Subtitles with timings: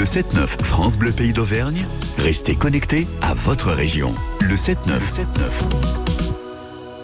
[0.00, 1.84] Le 7-9 France Bleu Pays d'Auvergne.
[2.16, 4.14] Restez connectés à votre région.
[4.40, 4.78] Le 7-9.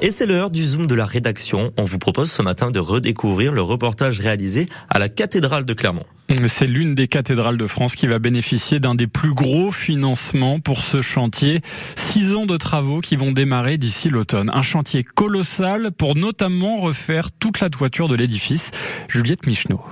[0.01, 1.75] Et c'est l'heure du Zoom de la rédaction.
[1.77, 6.07] On vous propose ce matin de redécouvrir le reportage réalisé à la cathédrale de Clermont.
[6.49, 10.83] C'est l'une des cathédrales de France qui va bénéficier d'un des plus gros financements pour
[10.83, 11.61] ce chantier.
[11.97, 14.51] Six ans de travaux qui vont démarrer d'ici l'automne.
[14.55, 18.71] Un chantier colossal pour notamment refaire toute la toiture de l'édifice.
[19.07, 19.83] Juliette Michneau.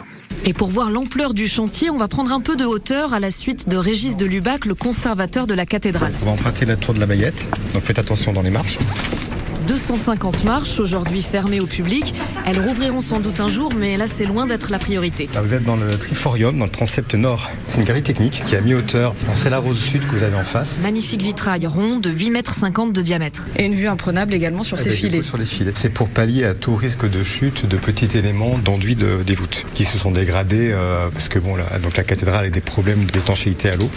[0.47, 3.31] Et pour voir l'ampleur du chantier, on va prendre un peu de hauteur à la
[3.31, 6.13] suite de Régis de Lubac, le conservateur de la cathédrale.
[6.21, 8.79] On va emprunter la tour de la Bayette, donc faites attention dans les marches.
[9.67, 12.15] 250 marches, aujourd'hui fermées au public.
[12.47, 15.29] Elles rouvriront sans doute un jour, mais là, c'est loin d'être la priorité.
[15.35, 17.51] Là, vous êtes dans le Triforium, dans le transept nord.
[17.67, 20.37] C'est une galerie technique qui a mis hauteur C'est la rose sud que vous avez
[20.37, 20.77] en face.
[20.83, 23.43] Magnifique vitrail rond de 8 mètres 50 de diamètre.
[23.57, 25.23] Et une vue imprenable également sur ces filets.
[25.23, 25.73] Sur les filets.
[25.75, 29.65] C'est pour pallier à tout risque de chute de petits éléments d'enduit de, des voûtes
[29.75, 33.71] qui se sont dégradés euh, parce que bon, donc la cathédrale a des problèmes d'étanchéité
[33.71, 33.91] à l'eau.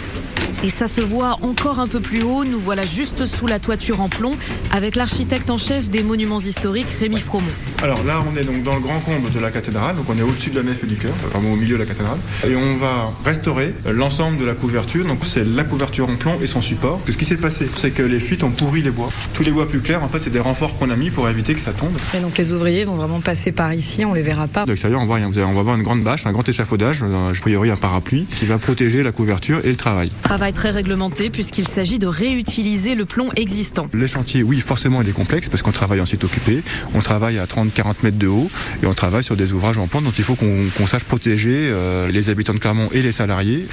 [0.64, 2.44] Et ça se voit encore un peu plus haut.
[2.44, 4.32] Nous voilà juste sous la toiture en plomb
[4.72, 7.46] avec l'architecte en chef des monuments historiques, Rémi Fromont.
[7.80, 9.94] Alors là, on est donc dans le grand comble de la cathédrale.
[9.94, 11.86] Donc on est au-dessus de la nef et du chœur, vraiment au milieu de la
[11.86, 12.18] cathédrale.
[12.44, 15.04] Et on va restaurer l'ensemble de la couverture.
[15.06, 17.00] Donc c'est la couverture en plomb et son support.
[17.08, 19.10] Ce qui s'est passé, c'est que les fuites ont pourri les bois.
[19.32, 21.54] Tous les bois plus clairs, en fait, c'est des renforts qu'on a mis pour éviter
[21.54, 21.96] que ça tombe.
[22.16, 24.64] Et donc les ouvriers vont vraiment passer par ici, on les verra pas.
[24.64, 25.28] De l'extérieur, on voit rien.
[25.28, 28.46] On va voir une grande bâche, un grand échafaudage, euh, a priori un parapluie, qui
[28.46, 30.10] va protéger la couverture et le travail.
[30.22, 33.86] Travail très réglementé puisqu'il s'agit de réutiliser le plomb existant.
[33.94, 36.62] Les chantiers, oui, forcément, il est complexe parce qu'on travaille en site occupé,
[36.94, 38.50] on travaille à 30-40 mètres de haut
[38.82, 42.08] et on travaille sur des ouvrages en plomb, donc il faut qu'on sache protéger euh,
[42.08, 43.66] les habitants de Clermont et les salariés.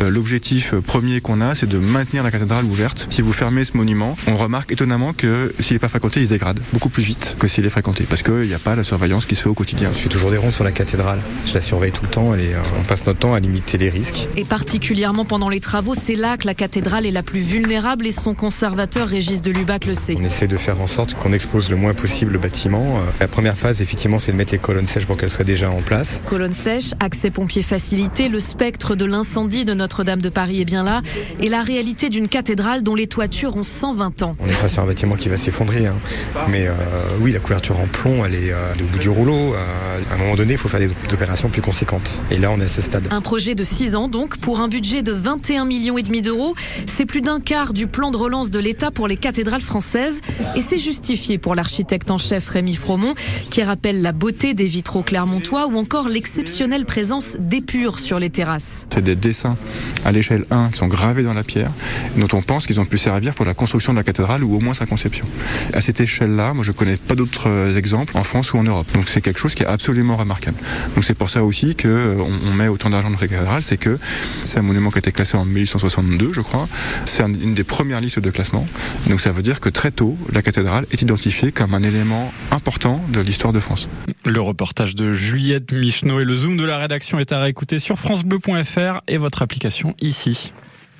[0.00, 3.06] Euh, l'objectif premier qu'on a, c'est de maintenir la cathédrale ouverte.
[3.10, 6.30] Si vous fermez ce monument, on remarque étonnamment que s'il n'est pas fréquenté, il se
[6.30, 9.26] dégrade beaucoup plus vite que s'il est fréquenté parce qu'il n'y a pas la surveillance
[9.26, 9.90] qui se fait au quotidien.
[9.92, 11.20] Je fais toujours des ronds sur la cathédrale.
[11.46, 13.90] Je la surveille tout le temps et euh, on passe notre temps à limiter les
[13.90, 14.28] risques.
[14.36, 18.12] Et particulièrement pendant les travaux, c'est là que la cathédrale est la plus vulnérable et
[18.12, 20.16] son conservateur Régis de Lubac le sait.
[20.18, 22.96] On essaie de faire en sorte qu'on expose le moins possible le bâtiment.
[22.96, 25.70] Euh, la première phase, effectivement, c'est de mettre les colonnes sèches pour qu'elles soient déjà
[25.70, 26.22] en place.
[26.26, 30.84] Colonnes sèches, accès pompiers facilité, le spectre de l'incendie de Notre-Dame de Paris est bien
[30.84, 31.02] là,
[31.40, 34.36] et la réalité d'une cathédrale dont les toitures ont 120 ans.
[34.38, 35.96] On n'est pas sur un bâtiment qui va s'effondrer, hein.
[36.48, 36.72] mais euh,
[37.20, 39.52] oui, la couverture en plomb, elle est euh, au bout du rouleau.
[39.52, 42.20] à un moment donné, il faut faire des opérations plus conséquentes.
[42.30, 43.08] Et là, on est à ce stade.
[43.10, 46.54] Un projet de 6 ans, donc, pour un budget de 21 millions et demi d'euros.
[46.86, 50.20] C'est plus d'un quart du plan de relance de l'État pour les cathédrales françaises.
[50.54, 53.16] Et c'est justifié pour l'architecte en chef Rémi Fromont,
[53.50, 58.86] qui rappelle la beauté des vitraux clermontois ou encore l'exceptionnelle présence d'épures sur les terrasses.
[58.94, 59.56] C'est des dessins
[60.04, 61.70] à l'échelle 1 qui sont gravés dans la pierre,
[62.16, 64.60] dont on pense qu'ils ont pu servir pour la construction de la cathédrale ou au
[64.60, 65.26] moins sa conception.
[65.72, 68.86] À cette échelle-là, moi je connais pas d'autres euh, exemples en France ou en Europe.
[68.94, 70.56] Donc c'est quelque chose qui est absolument remarquable.
[70.94, 73.76] Donc c'est pour ça aussi qu'on euh, on met autant d'argent dans la cathédrale, c'est
[73.76, 73.98] que
[74.44, 76.68] c'est un monument qui a été classé en 1862, je crois.
[77.06, 78.66] C'est une des premières listes de classement.
[79.08, 83.02] Donc ça veut dire que très tôt, la cathédrale est identifiée comme un élément important
[83.08, 83.88] de l'histoire de France.
[84.24, 87.98] Le reportage de Juliette Michneau et le zoom de la rédaction est à réécouter sur
[87.98, 89.42] francebleu.fr et votre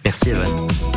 [0.05, 0.91] Merci Evan.